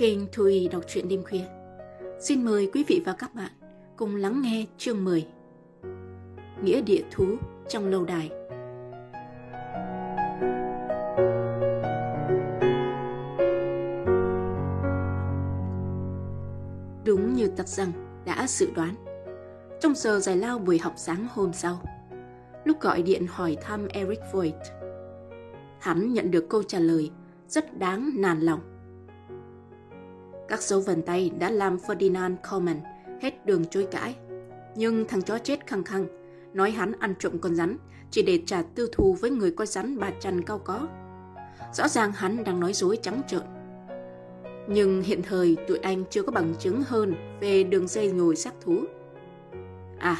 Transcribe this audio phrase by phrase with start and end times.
[0.00, 1.44] kênh Thùy đọc truyện đêm khuya.
[2.20, 3.50] Xin mời quý vị và các bạn
[3.96, 5.26] cùng lắng nghe chương 10
[6.62, 7.24] Nghĩa địa thú
[7.68, 8.30] trong lâu đài
[17.04, 17.92] Đúng như tặc rằng
[18.24, 18.94] đã dự đoán,
[19.80, 21.82] Trong giờ giải lao buổi học sáng hôm sau,
[22.64, 24.62] Lúc gọi điện hỏi thăm Eric Voigt,
[25.80, 27.10] Hắn nhận được câu trả lời
[27.48, 28.79] rất đáng nản lòng
[30.50, 32.80] các dấu vân tay đã làm Ferdinand Coleman
[33.22, 34.16] hết đường chối cãi.
[34.74, 36.06] Nhưng thằng chó chết khăng khăng,
[36.52, 37.76] nói hắn ăn trộm con rắn
[38.10, 40.88] chỉ để trả tư thù với người coi rắn bà trần cao có.
[41.74, 43.42] Rõ ràng hắn đang nói dối trắng trợn.
[44.68, 48.54] Nhưng hiện thời tụi anh chưa có bằng chứng hơn về đường dây nhồi xác
[48.60, 48.84] thú.
[49.98, 50.16] À,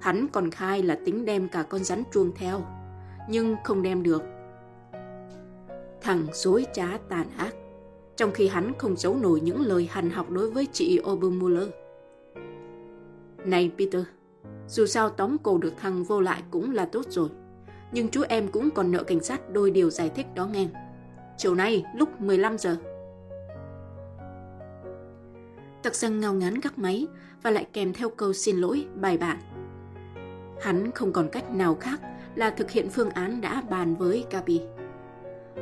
[0.00, 2.60] hắn còn khai là tính đem cả con rắn chuông theo,
[3.28, 4.22] nhưng không đem được.
[6.00, 7.54] Thằng dối trá tàn ác
[8.16, 11.68] trong khi hắn không giấu nổi những lời hành học đối với chị Obermuller.
[13.44, 14.02] Này Peter,
[14.68, 17.28] dù sao tóm cổ được thằng vô lại cũng là tốt rồi.
[17.92, 20.68] Nhưng chú em cũng còn nợ cảnh sát đôi điều giải thích đó nghe.
[21.36, 22.76] Chiều nay lúc 15 giờ.
[25.82, 27.06] Tặc dân ngao ngán gắt máy
[27.42, 29.38] và lại kèm theo câu xin lỗi bài bản.
[30.60, 32.00] Hắn không còn cách nào khác
[32.34, 34.60] là thực hiện phương án đã bàn với Gabi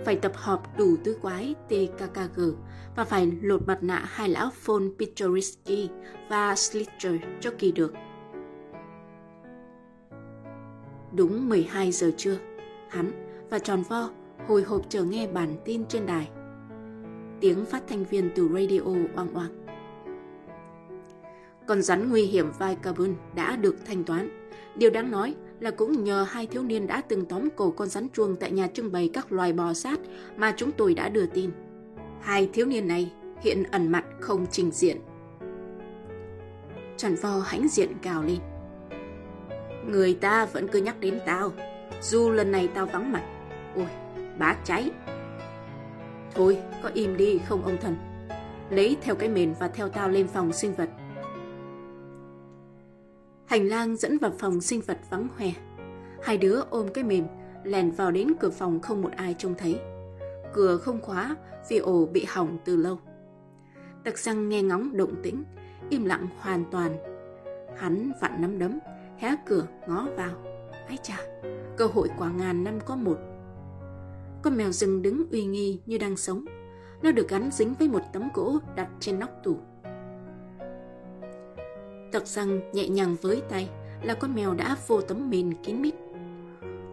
[0.04, 2.40] phải tập họp đủ tứ quái TKKG
[2.96, 5.90] và phải lột mặt nạ hai lão Von Pichorisky
[6.28, 7.94] và Slitcher cho kỳ được.
[11.12, 12.36] Đúng 12 giờ trưa,
[12.88, 13.10] hắn
[13.50, 14.10] và tròn vo
[14.46, 16.28] hồi hộp chờ nghe bản tin trên đài.
[17.40, 18.80] Tiếng phát thanh viên từ radio
[19.16, 19.66] oang oang.
[21.66, 24.28] Con rắn nguy hiểm vai carbon đã được thanh toán.
[24.76, 28.08] Điều đáng nói là cũng nhờ hai thiếu niên đã từng tóm cổ con rắn
[28.08, 30.00] chuông tại nhà trưng bày các loài bò sát
[30.36, 31.50] mà chúng tôi đã đưa tin.
[32.20, 34.96] Hai thiếu niên này hiện ẩn mặt không trình diện.
[36.96, 38.38] Trần Vo hãnh diện cào lên.
[39.86, 41.52] Người ta vẫn cứ nhắc đến tao,
[42.00, 43.22] dù lần này tao vắng mặt.
[43.76, 43.86] Ôi,
[44.38, 44.90] bá cháy.
[46.34, 47.96] Thôi, có im đi không ông thần.
[48.70, 50.88] Lấy theo cái mền và theo tao lên phòng sinh vật.
[53.52, 55.48] Hành lang dẫn vào phòng sinh vật vắng hoe.
[56.22, 57.24] Hai đứa ôm cái mềm,
[57.64, 59.80] lèn vào đến cửa phòng không một ai trông thấy.
[60.52, 61.36] Cửa không khóa
[61.68, 62.98] vì ổ bị hỏng từ lâu.
[64.04, 65.44] Tặc răng nghe ngóng động tĩnh,
[65.90, 66.96] im lặng hoàn toàn.
[67.76, 68.78] Hắn vặn nắm đấm,
[69.18, 70.34] hé cửa ngó vào.
[70.88, 71.16] Ái chà,
[71.76, 73.18] cơ hội quả ngàn năm có một.
[74.42, 76.44] Con mèo rừng đứng uy nghi như đang sống.
[77.02, 79.56] Nó được gắn dính với một tấm gỗ đặt trên nóc tủ.
[82.12, 83.68] Tặc rằng nhẹ nhàng với tay
[84.02, 85.94] là con mèo đã vô tấm mền kín mít.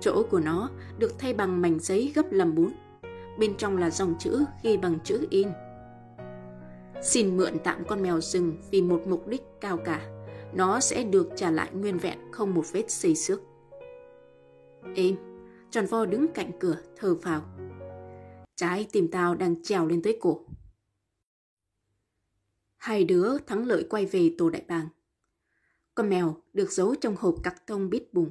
[0.01, 2.69] Chỗ của nó được thay bằng mảnh giấy gấp làm bún.
[3.39, 5.47] Bên trong là dòng chữ ghi bằng chữ in.
[7.01, 10.01] Xin mượn tạm con mèo rừng vì một mục đích cao cả.
[10.53, 13.41] Nó sẽ được trả lại nguyên vẹn không một vết xây xước.
[14.95, 15.15] Êm,
[15.71, 17.41] tròn vo đứng cạnh cửa thở phào.
[18.55, 20.45] Trái tim tao đang trèo lên tới cổ.
[22.77, 24.87] Hai đứa thắng lợi quay về tổ đại bàng.
[25.99, 28.29] Con mèo được giấu trong hộp cắt tông bít bùng.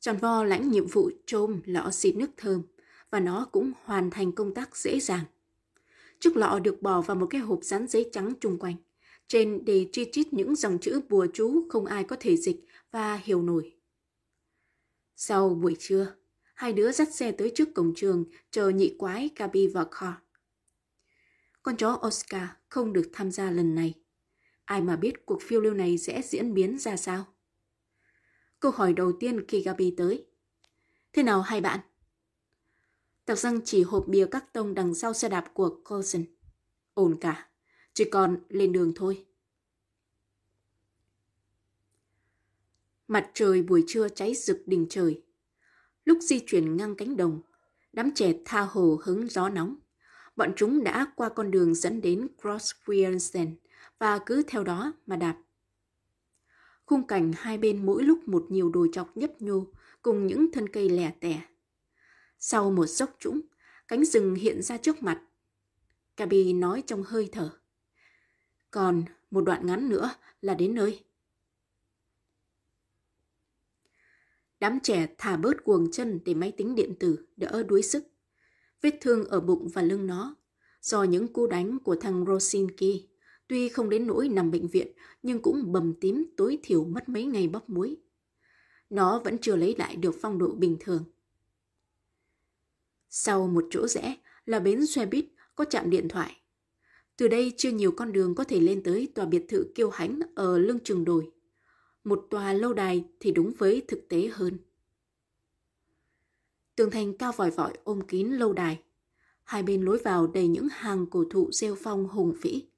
[0.00, 2.62] Tròn vo lãnh nhiệm vụ trôm lọ xịt nước thơm
[3.10, 5.24] và nó cũng hoàn thành công tác dễ dàng.
[6.20, 8.74] Chiếc lọ được bỏ vào một cái hộp dán giấy trắng chung quanh.
[9.26, 12.56] Trên đề chi chít những dòng chữ bùa chú không ai có thể dịch
[12.90, 13.76] và hiểu nổi.
[15.16, 16.14] Sau buổi trưa,
[16.54, 20.14] hai đứa dắt xe tới trước cổng trường chờ nhị quái Gabi và Carl.
[21.62, 23.94] Con chó Oscar không được tham gia lần này
[24.68, 27.26] Ai mà biết cuộc phiêu lưu này sẽ diễn biến ra sao?
[28.60, 30.26] Câu hỏi đầu tiên khi Gabi tới.
[31.12, 31.80] Thế nào hai bạn?
[33.24, 36.24] Tạc răng chỉ hộp bia các tông đằng sau xe đạp của Coulson.
[36.94, 37.48] Ổn cả,
[37.94, 39.26] chỉ còn lên đường thôi.
[43.08, 45.22] Mặt trời buổi trưa cháy rực đỉnh trời.
[46.04, 47.42] Lúc di chuyển ngang cánh đồng,
[47.92, 49.76] đám trẻ tha hồ hứng gió nóng.
[50.36, 53.54] Bọn chúng đã qua con đường dẫn đến Cross Friensen
[53.98, 55.36] và cứ theo đó mà đạp.
[56.84, 59.66] Khung cảnh hai bên mỗi lúc một nhiều đồi chọc nhấp nhô
[60.02, 61.42] cùng những thân cây lẻ tẻ.
[62.38, 63.40] Sau một dốc trũng,
[63.88, 65.22] cánh rừng hiện ra trước mặt.
[66.16, 67.50] Cabi nói trong hơi thở.
[68.70, 70.10] Còn một đoạn ngắn nữa
[70.40, 71.04] là đến nơi.
[74.60, 78.04] Đám trẻ thả bớt cuồng chân để máy tính điện tử đỡ đuối sức.
[78.80, 80.36] Vết thương ở bụng và lưng nó
[80.80, 83.08] do những cú đánh của thằng Rosinki
[83.48, 84.92] Tuy không đến nỗi nằm bệnh viện,
[85.22, 87.96] nhưng cũng bầm tím tối thiểu mất mấy ngày bóc muối.
[88.90, 91.04] Nó vẫn chưa lấy lại được phong độ bình thường.
[93.10, 94.16] Sau một chỗ rẽ
[94.46, 95.24] là bến xe buýt
[95.54, 96.36] có chạm điện thoại.
[97.16, 100.20] Từ đây chưa nhiều con đường có thể lên tới tòa biệt thự kiêu hãnh
[100.34, 101.30] ở lưng trường đồi.
[102.04, 104.58] Một tòa lâu đài thì đúng với thực tế hơn.
[106.76, 108.82] Tường thành cao vòi vọi ôm kín lâu đài.
[109.44, 112.68] Hai bên lối vào đầy những hàng cổ thụ rêu phong hùng vĩ.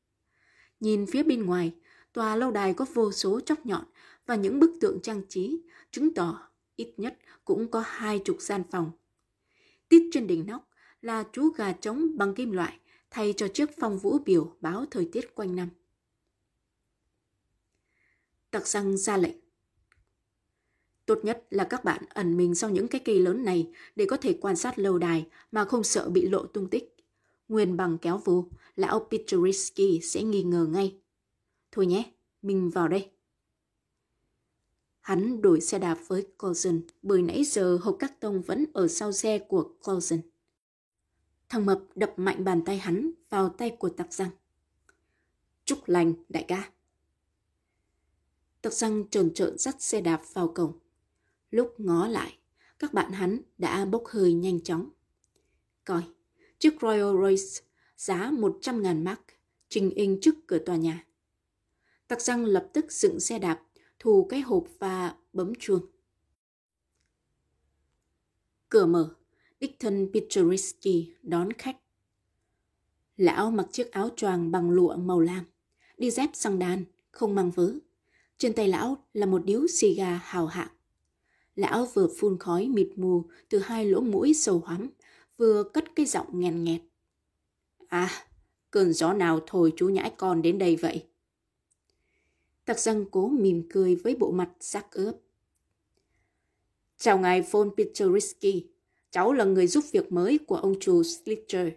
[0.81, 1.75] Nhìn phía bên ngoài,
[2.13, 3.85] tòa lâu đài có vô số chóc nhọn
[4.27, 5.61] và những bức tượng trang trí,
[5.91, 8.91] chứng tỏ ít nhất cũng có hai chục gian phòng.
[9.89, 10.69] Tít trên đỉnh nóc
[11.03, 12.79] là chú gà trống bằng kim loại
[13.11, 15.69] thay cho chiếc phong vũ biểu báo thời tiết quanh năm.
[18.51, 19.37] Tặc răng ra lệnh.
[21.07, 24.17] Tốt nhất là các bạn ẩn mình sau những cái cây lớn này để có
[24.17, 26.97] thể quan sát lâu đài mà không sợ bị lộ tung tích.
[27.51, 31.01] Nguyên bằng kéo vô, lão Petrorisky sẽ nghi ngờ ngay.
[31.73, 32.13] Thôi nhé,
[32.43, 33.11] mình vào đây.
[35.01, 39.13] Hắn đổi xe đạp với Clausen bởi nãy giờ hộp các tông vẫn ở sau
[39.13, 40.21] xe của Clausen.
[41.49, 44.31] Thằng Mập đập mạnh bàn tay hắn vào tay của Tạc răng.
[45.65, 46.73] Chúc lành, đại ca.
[48.63, 50.79] Tạc răng trồn trợn dắt xe đạp vào cổng.
[51.51, 52.39] Lúc ngó lại,
[52.79, 54.91] các bạn hắn đã bốc hơi nhanh chóng.
[55.85, 56.03] Coi,
[56.61, 57.65] chiếc Royal Royce
[57.97, 59.21] giá 100.000 mark
[59.69, 61.07] trình in trước cửa tòa nhà.
[62.09, 63.63] Tặc răng lập tức dựng xe đạp,
[63.99, 65.87] thù cái hộp và bấm chuông.
[68.69, 69.15] Cửa mở,
[69.61, 71.77] đích thân Petrorisky đón khách.
[73.17, 75.45] Lão mặc chiếc áo choàng bằng lụa màu lam,
[75.99, 77.73] đi dép sang đan, không mang vớ.
[78.39, 80.71] Trên tay lão là một điếu xì gà hào hạng.
[81.57, 84.91] Lão vừa phun khói mịt mù từ hai lỗ mũi sâu hoắm,
[85.41, 86.81] vừa cất cái giọng nghèn nghẹt.
[87.89, 88.11] À,
[88.71, 91.07] cơn gió nào thổi chú nhãi con đến đây vậy?
[92.65, 95.17] Tặc răng cố mỉm cười với bộ mặt sắc ướp.
[96.97, 98.67] Chào ngài Von Petrorisky,
[99.11, 101.69] cháu là người giúp việc mới của ông chủ Slitcher.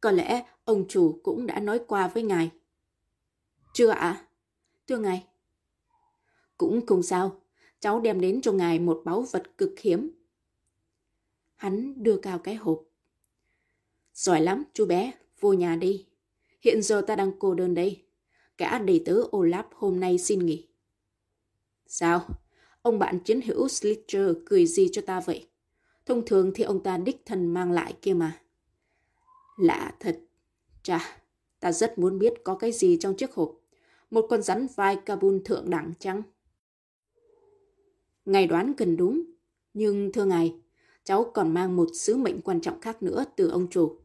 [0.00, 2.50] Có lẽ ông chủ cũng đã nói qua với ngài.
[3.74, 3.98] Chưa ạ?
[3.98, 4.26] À?
[4.86, 5.26] Thưa ngài.
[6.58, 7.40] Cũng không sao,
[7.80, 10.10] cháu đem đến cho ngài một báu vật cực hiếm.
[11.56, 12.82] Hắn đưa cao cái hộp.
[14.14, 16.06] Giỏi lắm, chú bé, vô nhà đi.
[16.60, 18.02] Hiện giờ ta đang cô đơn đây.
[18.56, 20.66] Cả đầy tớ Olaf hôm nay xin nghỉ.
[21.86, 22.28] Sao?
[22.82, 25.48] Ông bạn chiến hữu Slitcher cười gì cho ta vậy?
[26.06, 28.40] Thông thường thì ông ta đích thân mang lại kia mà.
[29.56, 30.20] Lạ thật.
[30.82, 31.20] Chà,
[31.60, 33.52] ta rất muốn biết có cái gì trong chiếc hộp.
[34.10, 36.22] Một con rắn vai Kabul thượng đẳng chăng?
[38.24, 39.22] Ngài đoán gần đúng.
[39.74, 40.54] Nhưng thưa ngài,
[41.06, 43.96] cháu còn mang một sứ mệnh quan trọng khác nữa từ ông chủ.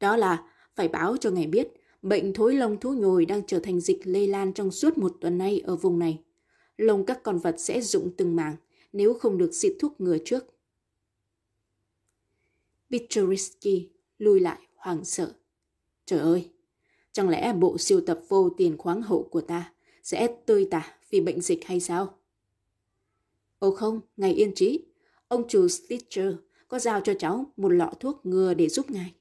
[0.00, 1.68] Đó là phải báo cho ngài biết
[2.02, 5.38] bệnh thối lông thú nhồi đang trở thành dịch lây lan trong suốt một tuần
[5.38, 6.22] nay ở vùng này.
[6.76, 8.56] Lông các con vật sẽ rụng từng mảng
[8.92, 10.44] nếu không được xịt thuốc ngừa trước.
[12.88, 15.34] Bichorisky lùi lại hoảng sợ.
[16.06, 16.50] Trời ơi,
[17.12, 19.72] chẳng lẽ bộ siêu tập vô tiền khoáng hậu của ta
[20.02, 22.18] sẽ tươi tả vì bệnh dịch hay sao?
[23.58, 24.89] Ồ không, ngài yên trí.
[25.30, 26.34] Ông chủ Stitcher
[26.68, 29.14] có giao cho cháu một lọ thuốc ngừa để giúp ngài.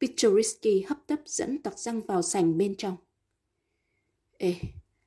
[0.00, 2.96] Pichorisky hấp tấp dẫn tặc răng vào sành bên trong.
[4.36, 4.54] Ê,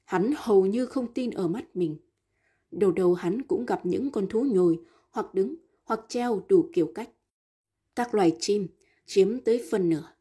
[0.03, 1.97] hắn hầu như không tin ở mắt mình.
[2.71, 4.79] Đầu đầu hắn cũng gặp những con thú nhồi
[5.09, 7.09] hoặc đứng hoặc treo đủ kiểu cách.
[7.95, 8.67] Các loài chim
[9.05, 10.13] chiếm tới phần nửa.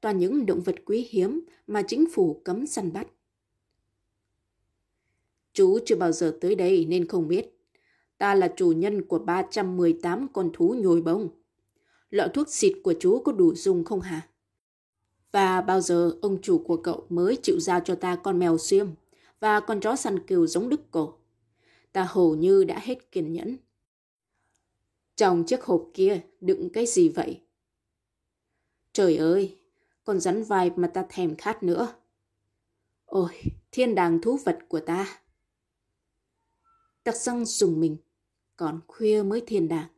[0.00, 3.06] Toàn những động vật quý hiếm mà chính phủ cấm săn bắt.
[5.52, 7.59] Chú chưa bao giờ tới đây nên không biết.
[8.20, 11.28] Ta là chủ nhân của 318 con thú nhồi bông.
[12.10, 14.28] Lọ thuốc xịt của chú có đủ dùng không hả?
[15.32, 18.88] Và bao giờ ông chủ của cậu mới chịu giao cho ta con mèo xiêm
[19.40, 21.14] và con chó săn cừu giống đức cổ?
[21.92, 23.56] Ta hầu như đã hết kiên nhẫn.
[25.16, 27.40] Trong chiếc hộp kia đựng cái gì vậy?
[28.92, 29.58] Trời ơi,
[30.04, 31.94] con rắn vai mà ta thèm khát nữa.
[33.04, 33.30] Ôi,
[33.72, 35.20] thiên đàng thú vật của ta.
[37.04, 37.96] Tặc răng dùng mình,
[38.60, 39.88] còn khuya mới thiên đàng.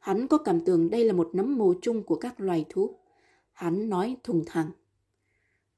[0.00, 2.98] Hắn có cảm tưởng đây là một nấm mồ chung của các loài thú.
[3.52, 4.70] Hắn nói thùng thẳng.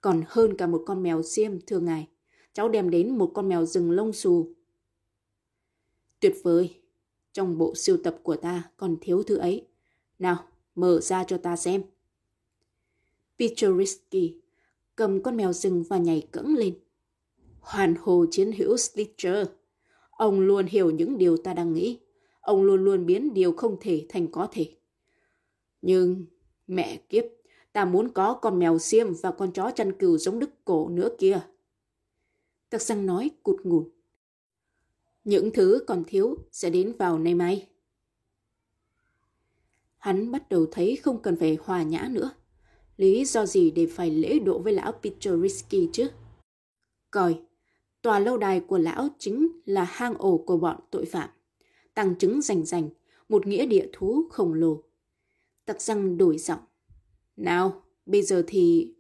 [0.01, 2.09] Còn hơn cả một con mèo xiêm, thưa ngài.
[2.53, 4.55] Cháu đem đến một con mèo rừng lông xù.
[6.21, 6.81] Tuyệt vời.
[7.33, 9.67] Trong bộ siêu tập của ta còn thiếu thứ ấy.
[10.19, 11.83] Nào, mở ra cho ta xem.
[13.39, 14.41] Pichorisky
[14.97, 16.79] cầm con mèo rừng và nhảy cẫng lên.
[17.61, 19.47] Hoàn hồ chiến hữu Stitcher.
[20.11, 21.99] Ông luôn hiểu những điều ta đang nghĩ.
[22.45, 24.71] Ông luôn luôn biến điều không thể thành có thể.
[25.83, 26.27] Nhưng,
[26.67, 27.25] mẹ kiếp,
[27.73, 31.09] ta muốn có con mèo xiêm và con chó chăn cừu giống đức cổ nữa
[31.19, 31.41] kia.
[32.71, 33.89] Tắc xăng nói cụt ngùn.
[35.25, 37.69] Những thứ còn thiếu sẽ đến vào nay mai.
[39.99, 42.31] Hắn bắt đầu thấy không cần phải hòa nhã nữa.
[42.97, 46.11] Lý do gì để phải lễ độ với lão Pichorisky chứ?
[47.11, 47.41] Coi,
[48.03, 51.29] tòa lâu đài của lão chính là hang ổ của bọn tội phạm.
[51.95, 52.89] Tăng chứng rành rành,
[53.29, 54.83] một nghĩa địa thú khổng lồ.
[55.65, 56.61] Tặc răng đổi giọng.
[57.37, 58.95] Nào, bây giờ thì...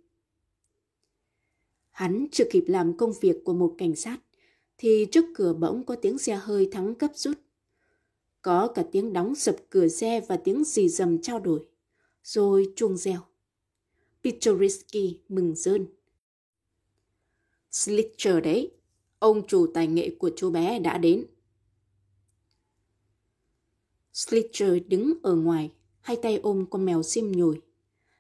[1.90, 4.18] Hắn chưa kịp làm công việc của một cảnh sát,
[4.78, 7.38] thì trước cửa bỗng có tiếng xe hơi thắng cấp rút.
[8.42, 11.66] Có cả tiếng đóng sập cửa xe và tiếng rì rầm trao đổi.
[12.22, 13.20] Rồi chuông reo.
[14.24, 15.86] Pichorisky mừng rơn.
[17.70, 18.70] Slitcher đấy,
[19.18, 21.26] ông chủ tài nghệ của chú bé đã đến.
[24.14, 27.61] Slitcher đứng ở ngoài, hai tay ôm con mèo xiêm nhồi.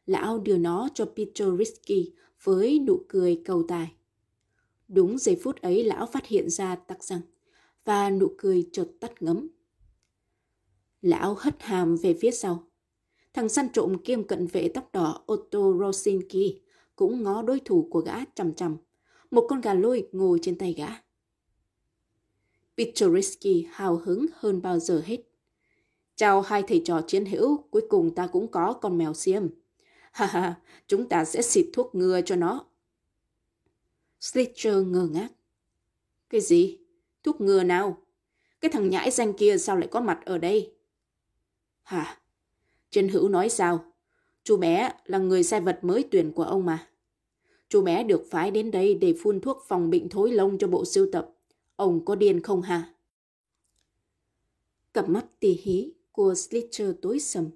[0.06, 3.92] Lão đưa nó cho Pichorisky với nụ cười cầu tài.
[4.88, 7.20] Đúng giây phút ấy lão phát hiện ra tắc răng
[7.84, 9.48] và nụ cười chợt tắt ngấm.
[11.02, 12.68] Lão hất hàm về phía sau.
[13.32, 16.60] Thằng săn trộm kiêm cận vệ tóc đỏ Otto Rosinki
[16.96, 18.76] cũng ngó đối thủ của gã chằm chằm.
[19.30, 20.88] Một con gà lôi ngồi trên tay gã.
[22.76, 25.33] Pichorisky hào hứng hơn bao giờ hết.
[26.16, 29.46] Chào hai thầy trò chiến hữu, cuối cùng ta cũng có con mèo xiêm.
[30.12, 32.64] Ha ha, chúng ta sẽ xịt thuốc ngừa cho nó.
[34.20, 35.28] Slitcher ngơ ngác.
[36.30, 36.78] Cái gì?
[37.22, 37.98] Thuốc ngừa nào?
[38.60, 40.72] Cái thằng nhãi danh kia sao lại có mặt ở đây?
[41.82, 42.18] Hả?
[42.90, 43.84] chiến Hữu nói sao?
[44.42, 46.88] Chú bé là người sai vật mới tuyển của ông mà.
[47.68, 50.84] Chú bé được phái đến đây để phun thuốc phòng bệnh thối lông cho bộ
[50.84, 51.30] sưu tập.
[51.76, 52.94] Ông có điên không hả?
[54.92, 57.50] Cặp mắt tì hí của Slitcher tối sầm.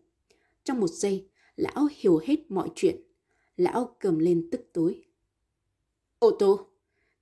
[0.65, 2.97] Trong một giây, lão hiểu hết mọi chuyện.
[3.57, 5.05] Lão cầm lên tức tối.
[6.19, 6.67] Ô tô,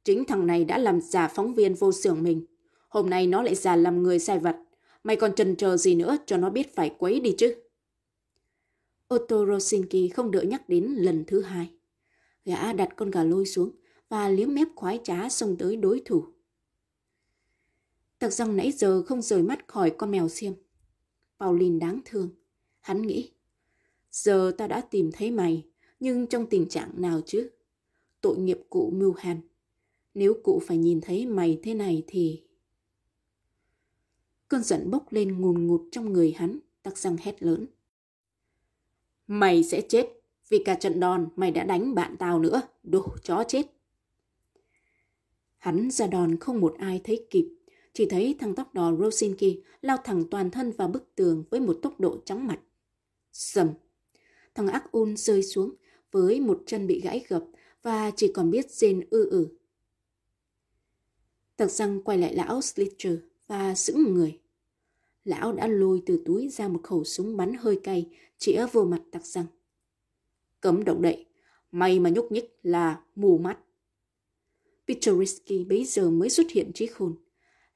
[0.04, 2.46] chính thằng này đã làm giả phóng viên vô xưởng mình.
[2.88, 4.56] Hôm nay nó lại giả làm người sai vật.
[5.04, 7.54] Mày còn chần chờ gì nữa cho nó biết phải quấy đi chứ.
[9.14, 11.70] Otto Rosinki không đợi nhắc đến lần thứ hai.
[12.44, 13.70] Gã đặt con gà lôi xuống
[14.08, 16.24] và liếm mép khoái trá xông tới đối thủ.
[18.18, 20.52] Tặc răng nãy giờ không rời mắt khỏi con mèo xiêm.
[21.40, 22.30] Pauline đáng thương.
[22.80, 23.30] Hắn nghĩ,
[24.10, 25.66] giờ ta đã tìm thấy mày,
[26.00, 27.50] nhưng trong tình trạng nào chứ?
[28.20, 29.40] Tội nghiệp cụ mưu hàn.
[30.14, 32.42] Nếu cụ phải nhìn thấy mày thế này thì...
[34.48, 37.66] Cơn giận bốc lên ngùn ngụt trong người hắn, tắc răng hét lớn.
[39.26, 40.06] Mày sẽ chết,
[40.48, 43.66] vì cả trận đòn mày đã đánh bạn tao nữa, đồ chó chết.
[45.58, 47.55] Hắn ra đòn không một ai thấy kịp,
[47.96, 51.78] chỉ thấy thằng tóc đỏ Rosinki lao thẳng toàn thân vào bức tường với một
[51.82, 52.60] tốc độ chóng mặt.
[53.32, 53.70] Sầm!
[54.54, 55.74] Thằng ác un rơi xuống
[56.12, 57.44] với một chân bị gãy gập
[57.82, 59.48] và chỉ còn biết rên ư ử.
[61.56, 63.14] Tặc răng quay lại lão Slitcher
[63.46, 64.40] và sững người.
[65.24, 69.02] Lão đã lôi từ túi ra một khẩu súng bắn hơi cay, chĩa vô mặt
[69.10, 69.46] tặc răng.
[70.60, 71.26] Cấm động đậy,
[71.72, 73.58] may mà nhúc nhích là mù mắt.
[74.88, 77.16] Pichorisky bấy giờ mới xuất hiện trí khôn.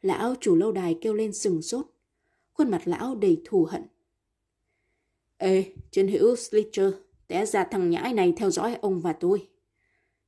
[0.02, 1.86] Lão chủ lâu đài kêu lên sừng sốt.
[2.52, 3.82] Khuôn mặt lão đầy thù hận.
[5.36, 6.92] Ê, chân hữu Slitcher,
[7.28, 9.48] té ra thằng nhãi này theo dõi ông và tôi.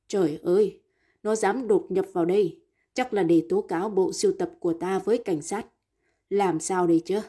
[0.07, 0.79] Trời ơi,
[1.23, 2.59] nó dám đột nhập vào đây,
[2.93, 5.67] chắc là để tố cáo bộ siêu tập của ta với cảnh sát.
[6.29, 7.19] Làm sao đây chứ?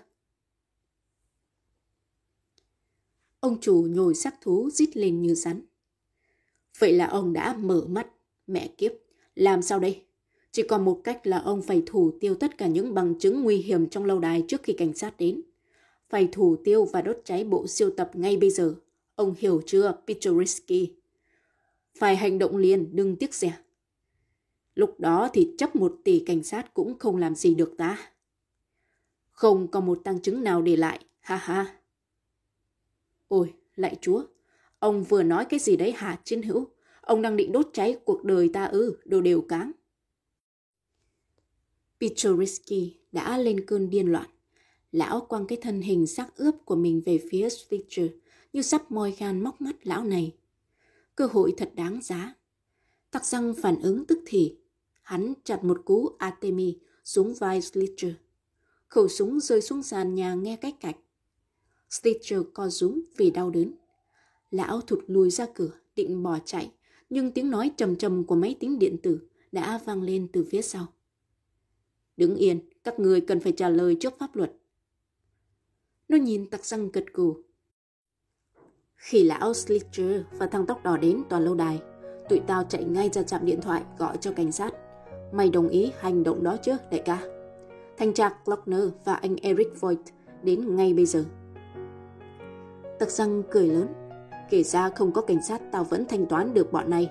[3.41, 5.61] Ông chủ nhồi sắc thú rít lên như rắn.
[6.79, 8.07] Vậy là ông đã mở mắt,
[8.47, 8.93] mẹ kiếp,
[9.35, 10.05] làm sao đây?
[10.55, 13.57] Chỉ còn một cách là ông phải thủ tiêu tất cả những bằng chứng nguy
[13.57, 15.43] hiểm trong lâu đài trước khi cảnh sát đến.
[16.09, 18.75] Phải thủ tiêu và đốt cháy bộ siêu tập ngay bây giờ.
[19.15, 20.93] Ông hiểu chưa, Pichorisky?
[21.99, 23.59] Phải hành động liền, đừng tiếc rẻ.
[24.75, 27.99] Lúc đó thì chấp một tỷ cảnh sát cũng không làm gì được ta.
[29.31, 31.77] Không còn một tăng chứng nào để lại, ha ha.
[33.29, 34.25] Ôi, lại chúa,
[34.79, 36.69] ông vừa nói cái gì đấy hả chiến hữu?
[37.01, 39.73] Ông đang định đốt cháy cuộc đời ta ư, đồ đều cáng.
[42.01, 44.31] Pichorisky đã lên cơn điên loạn.
[44.93, 48.07] Lão quăng cái thân hình xác ướp của mình về phía Stitcher
[48.53, 50.35] như sắp moi gan móc mắt lão này.
[51.17, 52.35] Cơ hội thật đáng giá.
[53.11, 54.57] Tắc răng phản ứng tức thì.
[55.03, 58.13] Hắn chặt một cú Artemi xuống vai Stitcher.
[58.89, 60.97] Khẩu súng rơi xuống sàn nhà nghe cách cạch.
[61.91, 63.73] Stitcher co rúm vì đau đớn.
[64.51, 66.71] Lão thụt lùi ra cửa, định bỏ chạy,
[67.11, 69.19] nhưng tiếng nói trầm trầm của máy tính điện tử
[69.53, 70.87] đã vang lên từ phía sau.
[72.17, 74.53] Đứng yên, các người cần phải trả lời trước pháp luật.
[76.09, 77.37] Nó nhìn tặc răng gật gù.
[78.97, 81.83] Khi lão Slitcher và thằng tóc đỏ đến tòa lâu đài,
[82.29, 84.75] tụi tao chạy ngay ra trạm điện thoại gọi cho cảnh sát.
[85.33, 87.23] Mày đồng ý hành động đó chứ, đại ca?
[87.97, 90.05] Thanh tra Glockner và anh Eric Voigt
[90.43, 91.25] đến ngay bây giờ.
[92.99, 93.87] Tặc răng cười lớn.
[94.51, 97.11] Kể ra không có cảnh sát tao vẫn thanh toán được bọn này.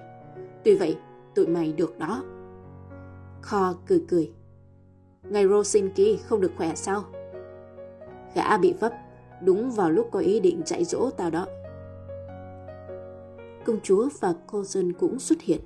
[0.63, 0.98] Tuy vậy,
[1.36, 2.24] tụi mày được đó.
[3.41, 4.31] Kho cười cười.
[5.30, 7.03] Ngày Rosinki không được khỏe sao?
[8.36, 8.94] Gã bị vấp,
[9.42, 11.48] đúng vào lúc có ý định chạy dỗ tao đó.
[13.65, 15.60] Công chúa và cô dân cũng xuất hiện.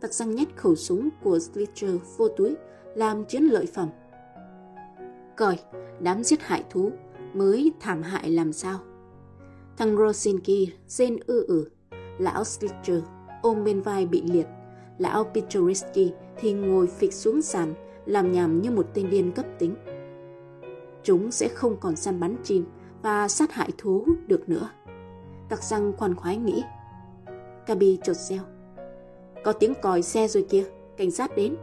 [0.00, 2.54] Tặc răng nhét khẩu súng của Slitcher vô túi
[2.94, 3.88] làm chiến lợi phẩm.
[5.36, 5.58] Coi,
[6.00, 6.90] đám giết hại thú
[7.34, 8.78] mới thảm hại làm sao.
[9.76, 11.70] Thằng Rosinki rên ư ử,
[12.18, 13.02] lão Slitcher
[13.42, 14.46] ôm bên vai bị liệt,
[14.98, 17.74] lão Pichoriski thì ngồi phịch xuống sàn,
[18.08, 19.74] làm nhảm như một tên điên cấp tính.
[21.02, 22.64] Chúng sẽ không còn săn bắn chim
[23.02, 24.70] và sát hại thú được nữa.
[25.48, 26.62] Tặc răng khoan khoái nghĩ.
[27.66, 28.42] Kabi chột reo.
[29.44, 30.64] Có tiếng còi xe rồi kia,
[30.96, 31.56] cảnh sát đến.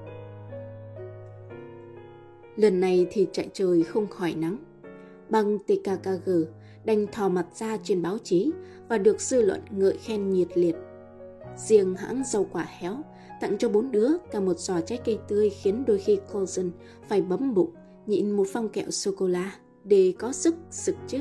[2.55, 4.57] Lần này thì chạy trời không khỏi nắng.
[5.29, 6.29] Băng TKKG
[6.85, 8.51] đành thò mặt ra trên báo chí
[8.89, 10.75] và được dư luận ngợi khen nhiệt liệt.
[11.57, 12.97] Riêng hãng rau quả héo
[13.41, 16.71] tặng cho bốn đứa cả một giò trái cây tươi khiến đôi khi Colson
[17.07, 17.71] phải bấm bụng,
[18.05, 21.19] nhịn một phong kẹo sô-cô-la để có sức sực chứ.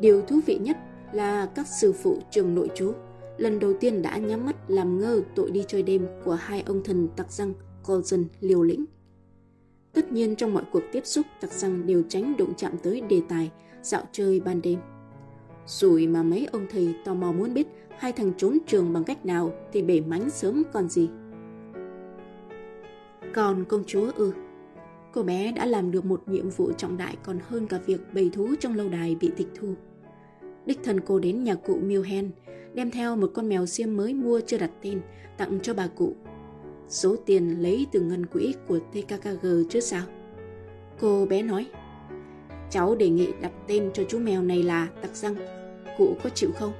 [0.00, 0.76] Điều thú vị nhất
[1.12, 2.92] là các sư phụ trường nội chú
[3.38, 6.84] lần đầu tiên đã nhắm mắt làm ngơ tội đi chơi đêm của hai ông
[6.84, 7.52] thần tặc răng
[7.84, 8.84] Colson liều lĩnh.
[9.92, 13.22] Tất nhiên trong mọi cuộc tiếp xúc, tặc răng đều tránh đụng chạm tới đề
[13.28, 13.50] tài,
[13.82, 14.78] dạo chơi ban đêm.
[15.66, 17.66] Rồi mà mấy ông thầy tò mò muốn biết
[17.98, 21.08] hai thằng trốn trường bằng cách nào thì bể mánh sớm còn gì.
[23.34, 24.32] Còn công chúa ư?
[25.12, 28.30] Cô bé đã làm được một nhiệm vụ trọng đại còn hơn cả việc bầy
[28.30, 29.74] thú trong lâu đài bị tịch thu.
[30.66, 32.30] Đích thân cô đến nhà cụ Milhen,
[32.74, 35.00] đem theo một con mèo xiêm mới mua chưa đặt tên,
[35.38, 36.14] tặng cho bà cụ.
[36.88, 40.02] Số tiền lấy từ ngân quỹ của TKKG chứ sao?
[41.00, 41.66] Cô bé nói,
[42.70, 45.55] cháu đề nghị đặt tên cho chú mèo này là Tặc Răng.
[45.98, 46.72] Cụ có chịu không?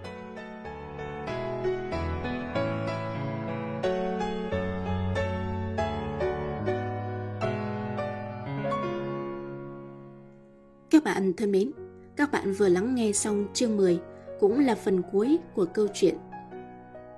[10.90, 11.72] Các bạn thân mến,
[12.16, 14.00] các bạn vừa lắng nghe xong chương 10
[14.40, 16.14] cũng là phần cuối của câu chuyện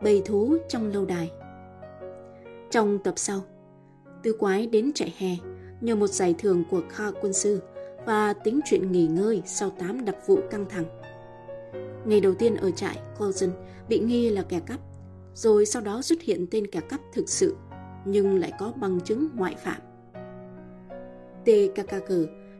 [0.02, 1.30] Bầy thú trong lâu đài.
[2.70, 3.40] Trong tập sau,
[4.22, 5.36] từ Quái đến trại hè
[5.80, 7.62] nhờ một giải thưởng của kha quân sư
[8.06, 10.97] và tính chuyện nghỉ ngơi sau 8 đặc vụ căng thẳng.
[12.08, 13.50] Ngày đầu tiên ở trại, Colson
[13.88, 14.80] bị nghi là kẻ cắp,
[15.34, 17.56] rồi sau đó xuất hiện tên kẻ cắp thực sự,
[18.04, 19.80] nhưng lại có bằng chứng ngoại phạm.
[21.44, 22.12] TKKG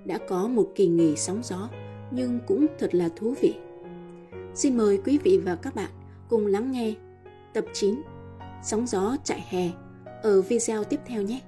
[0.05, 1.69] đã có một kỳ nghỉ sóng gió,
[2.11, 3.55] nhưng cũng thật là thú vị.
[4.55, 5.91] Xin mời quý vị và các bạn
[6.29, 6.95] cùng lắng nghe
[7.55, 8.03] tập 9
[8.63, 9.71] Sóng gió chạy hè
[10.23, 11.41] ở video tiếp theo nhé.